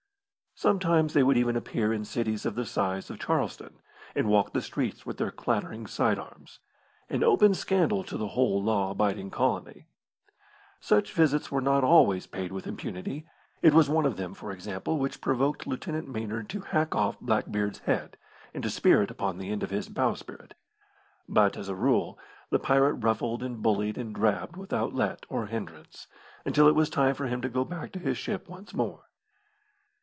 [0.53, 3.79] Sometimes they would even appear in cities of the size of Charleston,
[4.13, 6.59] and walk the streets with their clattering side arms
[7.09, 9.87] an open scandal to the whole law abiding colony.
[10.79, 13.25] Such visits were not always paid with impunity.
[13.63, 17.79] It was one of them, for example, which provoked Lieutenant Maynard to hack off Blackbeard's
[17.79, 18.15] head,
[18.53, 20.53] and to spear it upon the end of his bowsprit.
[21.27, 22.19] But, as a rule,
[22.51, 26.05] the pirate ruffled and bullied and drabbed without let or hindrance,
[26.45, 29.05] until it was time for him to go back to his ship once more.